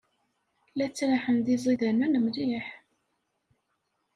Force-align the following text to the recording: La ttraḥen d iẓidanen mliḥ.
La 0.77 0.87
ttraḥen 0.89 1.37
d 1.45 1.47
iẓidanen 1.55 2.13
mliḥ. 2.23 2.67